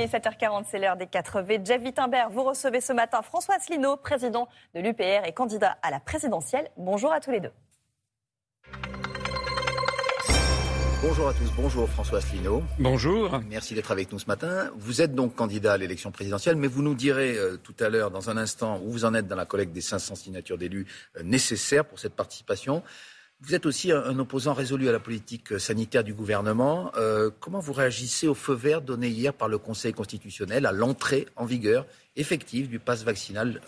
[0.00, 1.66] il est 7h40, c'est l'heure des 4V.
[1.66, 6.00] Jeff Wittenberg, vous recevez ce matin François Asselineau, président de l'UPR et candidat à la
[6.00, 6.70] présidentielle.
[6.78, 7.52] Bonjour à tous les deux.
[11.02, 12.62] Bonjour à tous, bonjour François Asselineau.
[12.78, 13.40] Bonjour.
[13.48, 14.70] Merci d'être avec nous ce matin.
[14.76, 18.10] Vous êtes donc candidat à l'élection présidentielle, mais vous nous direz euh, tout à l'heure,
[18.10, 20.86] dans un instant, où vous en êtes dans la collecte des 500 signatures d'élus
[21.16, 22.82] euh, nécessaires pour cette participation.
[23.42, 26.92] Vous êtes aussi un, opposant résolu à la politique euh, sanitaire du gouvernement.
[27.40, 31.44] comment vous réagissez au feu vert donné hier par le Conseil constitutionnel à l'entrée en
[31.44, 31.86] vigueur
[32.16, 33.60] effective du pass vaccinal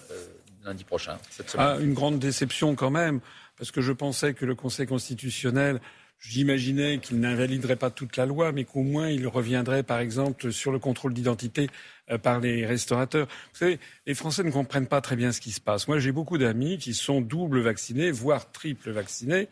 [0.65, 1.67] lundi prochain cette semaine?
[1.69, 3.21] Ah, Une grande déception quand même,
[3.57, 5.81] parce que je pensais que le Conseil constitutionnel
[6.25, 10.71] J'imaginais qu'il n'invaliderait pas toute la loi, mais qu'au moins il reviendrait, par exemple, sur
[10.71, 11.69] le contrôle d'identité
[12.11, 13.27] euh, par les restaurateurs.
[13.27, 15.89] Vous savez, les Français ne comprennent pas très bien ce qui se passe.
[15.89, 19.49] Moi, j'ai beaucoup d'amis qui sont double vaccinés, voire triple vaccinés.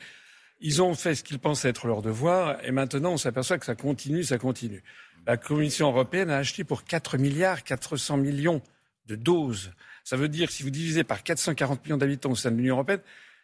[0.61, 3.75] Ils ont fait ce qu'ils pensaient être leur devoir, et maintenant on s'aperçoit que ça
[3.75, 4.85] continue, ça continue.
[5.27, 8.63] La Commission européenne a acheté pour 4 milliards 400 millions
[9.07, 9.73] de doses.
[10.05, 13.01] Ça veut dire, si vous divisez par 440 millions d'habitants au sein de l'Union européenne,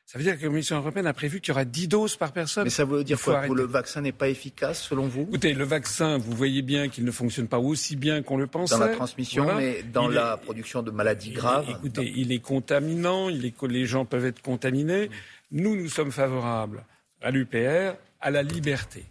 [0.07, 2.31] ça veut dire que la Commission européenne a prévu qu'il y aura 10 doses par
[2.31, 2.63] personne.
[2.63, 5.23] Mais ça veut dire quoi Que le vaccin n'est pas efficace, selon vous?
[5.23, 8.79] Écoutez, le vaccin, vous voyez bien qu'il ne fonctionne pas aussi bien qu'on le pensait.
[8.79, 11.69] Dans la transmission, mais dans la production de maladies graves.
[11.69, 15.11] écoutez, il est contaminant, il est, les gens peuvent être contaminés.
[15.51, 16.85] Nous, nous sommes favorables
[17.21, 19.07] à l'UPR, à la liberté.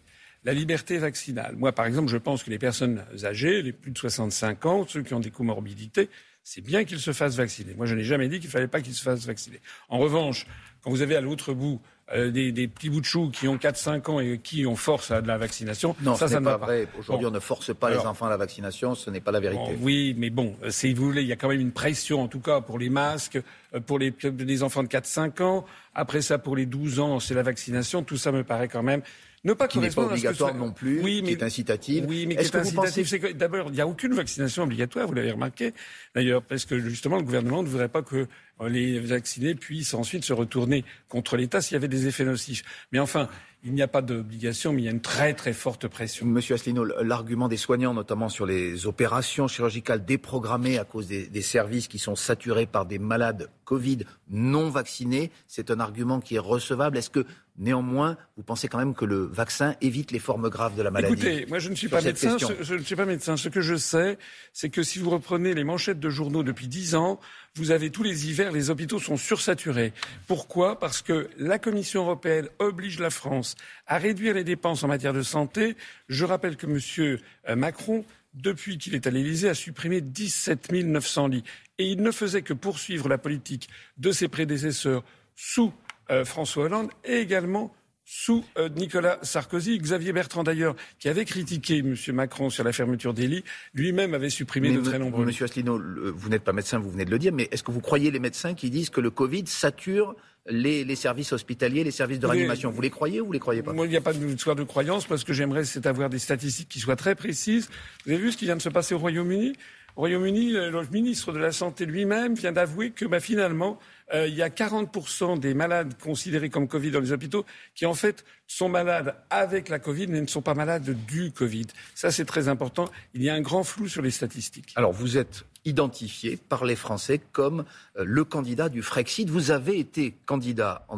[0.46, 1.56] La liberté vaccinale.
[1.58, 5.02] Moi, par exemple, je pense que les personnes âgées, les plus de 65 ans, ceux
[5.02, 6.08] qui ont des comorbidités,
[6.44, 7.74] c'est bien qu'ils se fassent vacciner.
[7.74, 9.60] Moi, je n'ai jamais dit qu'il ne fallait pas qu'ils se fassent vacciner.
[9.90, 10.46] En revanche,
[10.86, 11.82] quand vous avez à l'autre bout
[12.14, 15.24] euh, des, petits bouts de choux qui ont 4-5 ans et qui ont force à
[15.24, 15.96] de la vaccination.
[16.04, 16.88] Non, ça, ce n'est pas, vrai.
[17.00, 19.76] Aujourd'hui, on ne force pas les enfants à la vaccination, ce n'est pas la vérité.
[19.82, 22.40] oui, mais bon, si vous voulez, il y a quand même une pression, en tout
[22.42, 23.42] cas, pour les masques,
[23.74, 25.66] euh, pour les, les enfants de 4-5 ans.
[25.96, 28.04] Après ça, pour les 12 ans, c'est la vaccination.
[28.04, 29.02] Tout ça me paraît quand même
[29.46, 32.06] ne pas qui n'est pas obligatoire non plus, oui, mais, qui est incitative.
[32.08, 35.14] Oui, mais qui est, incitative, c'est que d'abord, il n'y a aucune vaccination obligatoire, vous
[35.14, 35.74] l'avez remarqué,
[36.16, 38.28] d'ailleurs, parce que justement, le gouvernement ne voudrait pas que
[38.64, 42.64] les vaccinés puissent ensuite se retourner contre l'État s'il y avait des effets nocifs.
[42.92, 43.30] Mais enfin,
[43.66, 46.28] il n'y a pas d'obligation, mais il y a une très très forte pression.
[46.28, 51.88] Monsieur Asselineau, l'argument des soignants, notamment sur les opérations chirurgicales déprogrammées à cause des, services
[51.88, 54.00] qui sont saturés par des malades Covid
[54.30, 56.98] non vaccinés, c'est un argument qui est recevable.
[56.98, 57.26] Est-ce que
[57.58, 61.14] néanmoins, vous pensez quand même que le vaccin évite les formes graves de la maladie
[61.14, 62.38] Écoutez, moi je ne suis pas médecin.
[62.38, 63.38] je ne suis pas médecin.
[63.38, 64.20] Ce que je sais,
[64.54, 67.20] c'est que si vous reprenez les manchettes de journaux depuis dix ans,
[67.56, 69.94] vous avez tous les hivers, les hôpitaux sont sursaturés.
[70.28, 70.78] Pourquoi?
[70.80, 73.55] Parce que la Commission européenne oblige la France
[73.88, 75.76] à réduire les dépenses en matière de santé.
[76.10, 77.20] Je rappelle que M.
[77.50, 81.44] Euh, Macron, depuis qu'il est à l'Élysée, a supprimé 17 900 lits.
[81.78, 85.04] Et il ne faisait que poursuivre la politique de ses prédécesseurs
[85.36, 85.74] sous
[86.12, 87.74] euh, François Hollande et également
[88.06, 89.80] sous euh, Nicolas Sarkozy.
[89.80, 91.96] Xavier Bertrand, d'ailleurs, qui avait critiqué M.
[92.14, 93.44] Macron sur la fermeture des lits,
[93.74, 95.82] lui-même avait supprimé de très nombreux Monsieur Asselineau,
[96.16, 98.20] vous n'êtes pas médecin, vous venez de le dire, mais est-ce que vous croyez les
[98.20, 100.16] médecins qui disent que le Covid sature
[100.48, 102.70] les, services hospitaliers, les services de réanimation.
[102.70, 103.74] Vous les croyez ou vous les croyez pas?
[103.74, 106.70] Moi, il n'y a pas d'histoire de croyance parce que j'aimerais c'est avoir des statistiques
[106.70, 107.70] qui soient très précises.
[108.06, 109.54] Vous avez vu ce qui vient de se passer au Royaume-Uni?
[109.96, 113.80] Au Royaume-Uni, le ministre de la Santé lui-même vient d'avouer que bah, finalement,
[114.14, 117.46] euh, il y a 40% des malades considérés comme Covid dans les hôpitaux
[117.76, 121.68] qui, en fait, sont malades avec la Covid, mais ne sont pas malades du Covid.
[121.94, 122.90] Ça, c'est très important.
[123.14, 124.74] Il y a un grand flou sur les statistiques.
[124.76, 127.64] Alors, vous êtes identifié par les Français comme
[127.98, 129.30] euh, le candidat du Frexit.
[129.30, 130.98] Vous avez été candidat en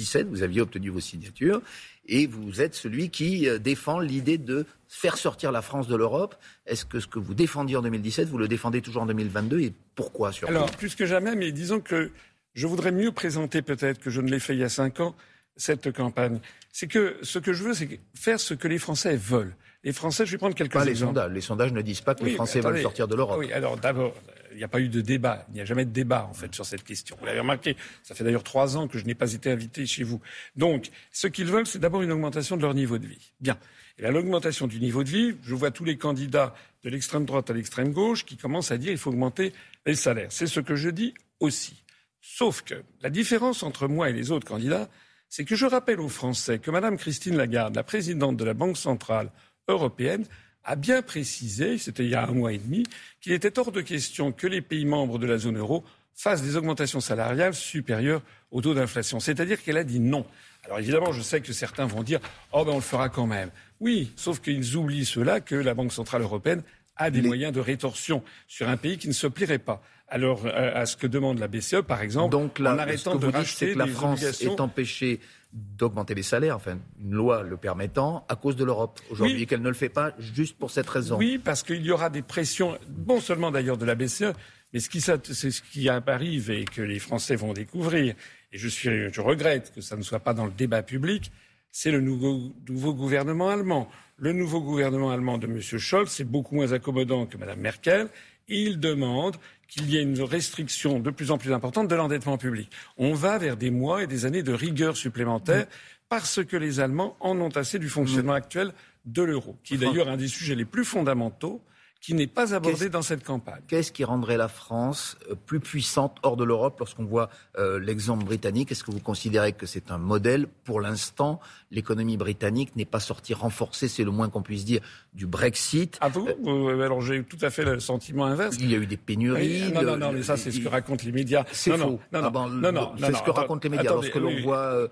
[0.00, 1.60] 2017, vous aviez obtenu vos signatures,
[2.06, 6.34] et vous êtes celui qui euh, défend l'idée de faire sortir la France de l'Europe.
[6.66, 9.72] Est-ce que ce que vous défendiez en 2017, vous le défendez toujours en 2022 et
[9.94, 10.52] pourquoi surtout?
[10.52, 12.10] Alors, plus que jamais, mais disons que
[12.54, 15.14] je voudrais mieux présenter peut-être que je ne l'ai fait il y a cinq ans
[15.56, 16.40] cette campagne.
[16.72, 19.54] C'est que ce que je veux, c'est faire ce que les Français veulent.
[19.84, 21.30] Les Français, je vais prendre quelques pas Les sondages.
[21.32, 23.38] les sondages ne disent pas que les Français veulent sortir de l'Europe.
[23.38, 24.14] Oui, alors d'abord,
[24.52, 25.46] il n'y a pas eu de débat.
[25.48, 27.16] Il n'y a jamais de débat, en fait, sur cette question.
[27.20, 27.76] Vous l'avez remarqué.
[28.02, 30.20] Ça fait d'ailleurs trois ans que je n'ai pas été invité chez vous.
[30.56, 33.32] Donc, ce qu'ils veulent, c'est d'abord une augmentation de leur niveau de vie.
[33.40, 33.58] Bien.
[33.98, 37.52] Et l'augmentation du niveau de vie, je vois tous les candidats de l'extrême droite à
[37.52, 39.52] l'extrême gauche qui commencent à dire qu'il faut augmenter
[39.84, 40.32] les salaires.
[40.32, 41.82] C'est ce que je dis aussi.
[42.20, 44.88] Sauf que la différence entre moi et les autres candidats,
[45.28, 48.76] c'est que je rappelle aux Français que Mme Christine Lagarde, la présidente de la Banque
[48.76, 49.30] centrale
[49.68, 50.24] européenne,
[50.64, 52.84] a bien précisé, c'était il y a un mois et demi,
[53.20, 55.84] qu'il était hors de question que les pays membres de la zone euro
[56.14, 59.20] fassent des augmentations salariales supérieures au taux d'inflation.
[59.20, 60.26] C'est-à-dire qu'elle a dit non.
[60.64, 62.20] Alors évidemment, je sais que certains vont dire
[62.52, 63.50] Oh ben on le fera quand même.
[63.80, 66.62] Oui, sauf qu'ils oublient cela que la Banque centrale européenne
[67.00, 69.82] a des moyens de rétorsion sur un pays qui ne se plierait pas.
[70.08, 73.72] Alors euh, à ce que demande la BCE, par exemple, Donc, en arrêtant de racheter
[73.72, 75.20] que la France est empêchée
[75.52, 79.62] d'augmenter les salaires, enfin une loi le permettant, à cause de l'Europe aujourd'hui, et qu'elle
[79.62, 81.16] ne le fait pas juste pour cette raison.
[81.16, 84.32] Oui, parce qu'il y aura des pressions, non seulement d'ailleurs de la BCE,
[84.72, 88.14] mais ce qui, c'est ce qui arrive et que les Français vont découvrir,
[88.52, 91.32] et je, suis, je regrette que ça ne soit pas dans le débat public,
[91.72, 93.88] c'est le nouveau, nouveau, gouvernement allemand.
[94.16, 95.60] Le nouveau gouvernement allemand de M.
[95.60, 98.08] Scholz est beaucoup moins accommodant que Mme Merkel.
[98.48, 99.36] Il demande
[99.68, 102.70] qu'il y ait une restriction de plus en plus importante de l'endettement public.
[102.98, 105.66] On va vers des mois et des années de rigueur supplémentaire
[106.08, 108.72] parce que les Allemands en ont assez du fonctionnement actuel
[109.04, 111.62] de l'euro, qui est d'ailleurs un des sujets les plus fondamentaux
[112.00, 113.60] qui n'est pas abordé dans cette campagne.
[113.68, 118.24] Qu'est-ce qui rendrait la France euh, plus puissante hors de l'Europe lorsqu'on voit euh, l'exemple
[118.24, 118.72] britannique?
[118.72, 120.46] Est-ce que vous considérez que c'est un modèle?
[120.64, 124.80] Pour l'instant, l'économie britannique n'est pas sortie renforcée, c'est le moins qu'on puisse dire,
[125.12, 125.98] du Brexit.
[126.00, 128.56] Ah vous euh, Alors j'ai tout à fait le sentiment inverse.
[128.58, 129.70] Il y a eu des pénuries.
[129.70, 131.44] non, non, non, mais ça c'est ce que racontent les médias.
[131.52, 132.00] C'est faux.
[132.12, 133.92] Non, non, non, non, c'est ce que racontent les médias.
[133.92, 134.88] Lorsque l'on voit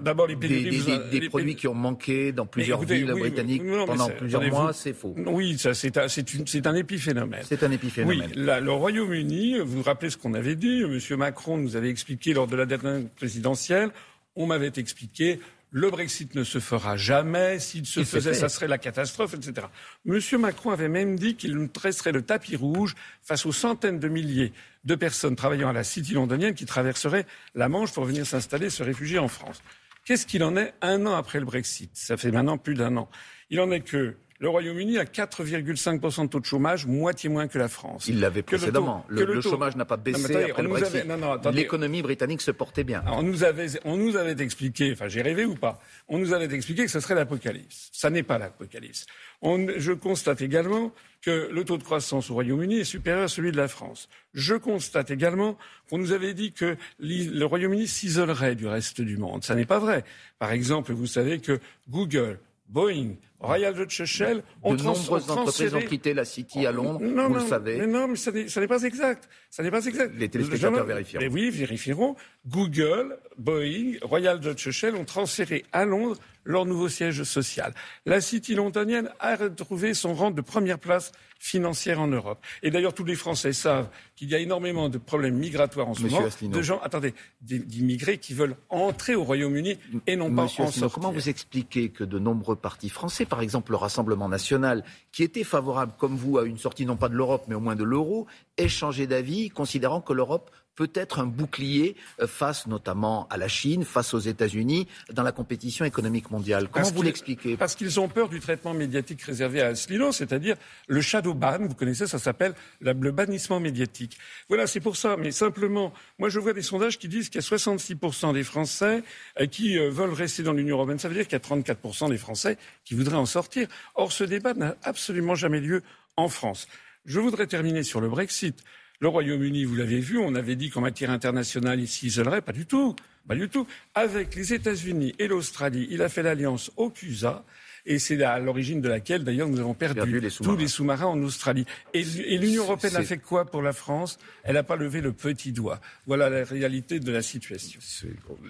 [0.00, 0.82] d'abord les pénuries,
[1.12, 5.14] des, produits qui ont manqué dans plusieurs villes britanniques pendant plusieurs mois, c'est faux.
[5.16, 7.42] Oui, ça c'est une c'est un épiphénomène.
[7.44, 8.30] C'est un épiphénomène.
[8.34, 10.98] Oui, le Royaume-Uni, vous vous rappelez ce qu'on avait dit M.
[11.18, 13.90] Macron nous avait expliqué lors de la dernière présidentielle,
[14.36, 15.40] on m'avait expliqué
[15.72, 17.58] le Brexit ne se fera jamais.
[17.58, 19.66] S'il se faisait, ça serait la catastrophe, etc.
[20.06, 20.18] M.
[20.40, 24.52] Macron avait même dit qu'il nous dresserait le tapis rouge face aux centaines de milliers
[24.84, 28.82] de personnes travaillant à la City londonienne qui traverseraient la Manche pour venir s'installer, se
[28.82, 29.62] réfugier en France.
[30.04, 31.90] Qu'est-ce qu'il en est un an après le Brexit?
[31.94, 33.08] Ça fait maintenant plus d'un an.
[33.50, 37.58] Il en est que le Royaume-Uni a 4,5% de taux de chômage, moitié moins que
[37.58, 38.06] la France.
[38.08, 39.04] Il l'avait précédemment.
[39.08, 41.04] Le, chômage n'a pas baissé après le Brexit.
[41.52, 43.04] L'économie britannique se portait bien.
[43.08, 45.78] on, nous avait, on nous avait expliqué, enfin j'ai rêvé ou pas,
[46.08, 47.90] on nous avait expliqué que ce serait l'apocalypse.
[47.92, 49.04] Ça n'est pas l'apocalypse.
[49.42, 50.90] je constate également
[51.20, 54.08] que le taux de croissance au Royaume-Uni est supérieur à celui de la France.
[54.32, 55.58] Je constate également
[55.90, 59.44] qu'on nous avait dit que le Royaume-Uni s'isolerait du reste du monde.
[59.44, 60.02] Ça n'est pas vrai.
[60.38, 61.60] Par exemple, vous savez que
[61.90, 62.38] Google,
[62.70, 67.34] Boeing, Royal Dutch Shell ont De nombreuses entreprises ont quitté la City à Londres, vous
[67.34, 67.78] le savez.
[67.78, 69.28] Mais non, mais ça n'est pas exact.
[69.48, 70.14] Ça n'est pas exact.
[70.16, 71.24] Les téléspectateurs vérifieront.
[71.24, 72.16] Mais oui, vérifieront.
[72.46, 77.74] Google, Boeing, Royal Dutch Shell ont transféré à Londres leur nouveau siège social.
[78.06, 82.38] La City londonienne a retrouvé son rang de première place financière en Europe.
[82.62, 86.02] Et d'ailleurs, tous les Français savent qu'il y a énormément de problèmes migratoires en ce
[86.02, 90.90] moment, de gens, attendez, d'immigrés qui veulent entrer au Royaume-Uni et non pas en sortir.
[90.90, 95.44] Comment vous expliquez que de nombreux partis français, par exemple le Rassemblement national, qui était
[95.44, 98.26] favorable, comme vous, à une sortie non pas de l'Europe, mais au moins de l'euro,
[98.58, 103.48] aient changé d'avis, considérant que l'Europe peut être un bouclier euh, face notamment à la
[103.48, 106.68] Chine, face aux États-Unis, dans la compétition économique mondiale.
[106.70, 107.56] Comment vous l'expliquez?
[107.56, 110.56] Parce qu'ils ont peur du traitement médiatique réservé à Asselineau, c'est-à-dire
[110.88, 114.18] le shadow ban, vous connaissez, ça s'appelle le bannissement médiatique.
[114.48, 115.16] Voilà, c'est pour ça.
[115.16, 119.02] Mais simplement, moi je vois des sondages qui disent qu'il y a 66% des Français
[119.40, 120.98] euh, qui euh, veulent rester dans l'Union européenne.
[120.98, 123.68] Ça veut dire qu'il y a 34% des Français qui voudraient en sortir.
[123.94, 125.82] Or, ce débat n'a absolument jamais lieu
[126.16, 126.68] en France.
[127.04, 128.62] Je voudrais terminer sur le Brexit.
[129.02, 132.42] Le Royaume-Uni, vous l'avez vu, on avait dit qu'en matière internationale, il s'isolerait.
[132.42, 132.94] Pas du tout.
[133.26, 133.66] Pas du tout.
[133.94, 137.42] Avec les États-Unis et l'Australie, il a fait l'alliance AUKUSA.
[137.86, 141.64] Et c'est à l'origine de laquelle, d'ailleurs, nous avons perdu, tous les sous-marins en Australie.
[141.94, 142.02] Et,
[142.38, 144.18] l'Union européenne a fait quoi pour la France?
[144.42, 145.80] Elle n'a pas levé le petit doigt.
[146.06, 147.80] Voilà la réalité de la situation.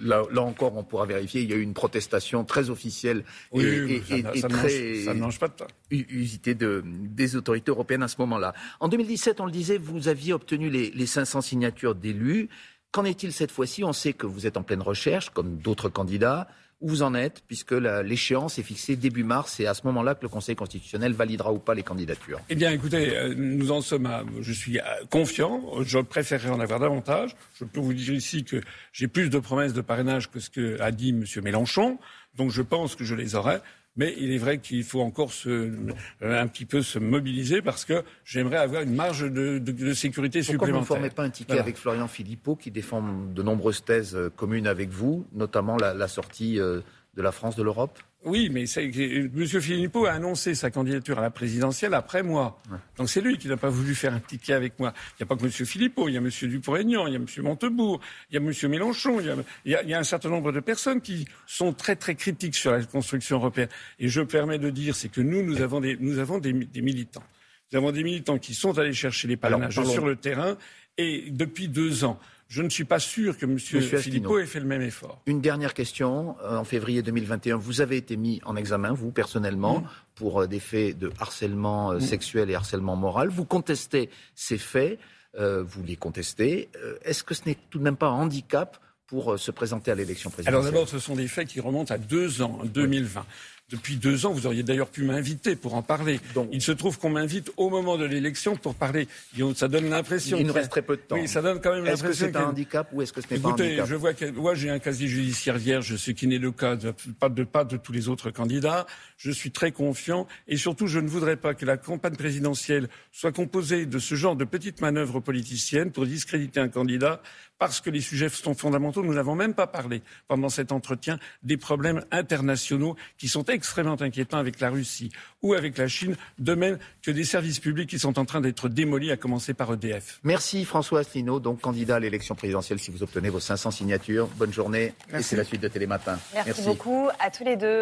[0.01, 1.41] Là, encore, on pourra vérifier.
[1.41, 3.23] Il y a eu une protestation très officielle
[3.53, 4.01] et,
[4.49, 5.67] très ça ne mange pas de temps.
[5.91, 8.53] usitée de, des autorités européennes à ce moment-là.
[8.79, 12.49] En 2017, on le disait, vous aviez obtenu les, les 500 signatures d'élus.
[12.91, 13.83] Qu'en est-il cette fois-ci?
[13.83, 16.47] On sait que vous êtes en pleine recherche, comme d'autres candidats
[16.81, 20.23] où vous en êtes, puisque l'échéance est fixée début mars, et à ce moment-là que
[20.23, 22.39] le Conseil constitutionnel validera ou pas les candidatures.
[22.49, 26.59] Eh bien, écoutez, euh, nous en sommes à, je suis euh, confiant, je préférerais en
[26.59, 27.35] avoir davantage.
[27.59, 28.61] Je peux vous dire ici que
[28.93, 31.23] j'ai plus de promesses de parrainage que ce qu'a dit M.
[31.43, 31.99] Mélenchon,
[32.35, 33.59] donc je pense que je les aurai.
[33.97, 37.83] Mais il est vrai qu'il faut encore se, euh, un petit peu se mobiliser parce
[37.83, 40.59] que j'aimerais avoir une marge de, de, sécurité supplémentaire.
[40.59, 44.15] Pourquoi vous ne formez pas un ticket avec Florian Philippot qui défend de nombreuses thèses
[44.15, 46.79] euh, communes avec vous, notamment la, la sortie euh,
[47.15, 47.99] de la France de l'Europe?
[48.23, 49.61] Oui, mais M.
[49.61, 52.61] Philippot a annoncé sa candidature à la présidentielle après moi.
[52.97, 54.93] Donc c'est lui qui n'a pas voulu faire un ticket avec moi.
[55.11, 55.51] Il n'y a pas que M.
[55.51, 56.29] Philippot, il y a M.
[56.29, 57.25] Dupont-Aignan, il y a M.
[57.39, 57.99] Montebourg,
[58.29, 58.69] il y a M.
[58.69, 59.19] Mélenchon,
[59.65, 62.83] il y a, un certain nombre de personnes qui sont très très critiques sur la
[62.83, 63.69] construction européenne.
[63.99, 67.23] Et je permets de dire, c'est que nous, nous avons des, nous avons des, militants.
[67.71, 70.57] Nous avons des militants qui sont allés chercher les parrainages sur le terrain
[70.97, 72.19] et depuis deux ans.
[72.51, 73.57] Je ne suis pas sûr que M.
[73.57, 75.21] Philippot ait fait le même effort.
[75.25, 76.35] Une dernière question.
[76.43, 79.87] Euh, en février 2021, vous avez été mis en examen, vous personnellement, mm.
[80.15, 82.01] pour euh, des faits de harcèlement euh, mm.
[82.01, 83.29] sexuel et harcèlement moral.
[83.29, 84.99] Vous contestez ces faits,
[85.33, 86.69] vous les contestez.
[87.05, 88.77] Est-ce que ce n'est tout de même pas un handicap
[89.07, 90.59] pour se présenter à l'élection présidentielle?
[90.59, 93.25] Alors d'abord, ce sont des faits qui remontent à deux ans, 2020
[93.71, 94.31] depuis deux ans.
[94.31, 96.19] Vous auriez d'ailleurs pu m'inviter pour en parler.
[96.51, 99.07] il se trouve qu'on m'invite au moment de l'élection pour parler.
[99.55, 100.37] Ça donne l'impression.
[100.37, 101.15] Il nous reste très peu de temps.
[101.15, 102.09] Oui, ça donne quand même l'impression.
[102.09, 104.13] Est-ce que c'est un handicap ou est-ce que ce n'est pas un handicap je vois
[104.13, 107.43] que moi j'ai un casier judiciaire vierge, ce qui n'est le cas de pas, de
[107.43, 108.85] pas de tous les autres candidats.
[109.17, 113.31] Je suis très confiant et surtout je ne voudrais pas que la campagne présidentielle soit
[113.31, 117.21] composée de ce genre de petites manœuvres politiciennes pour discréditer un candidat
[117.61, 119.03] parce que les sujets sont fondamentaux.
[119.03, 124.39] Nous n'avons même pas parlé pendant cet entretien des problèmes internationaux qui sont extrêmement inquiétants
[124.39, 125.11] avec la Russie
[125.43, 128.69] ou avec la Chine, de même que des services publics qui sont en train d'être
[128.69, 130.19] démolis, à commencer par EDF.
[130.23, 134.27] Merci François Asselineau, donc candidat à l'élection présidentielle si vous obtenez vos 500 signatures.
[134.35, 136.17] Bonne journée et c'est la suite de Télématin.
[136.33, 137.79] Merci beaucoup à tous les deux.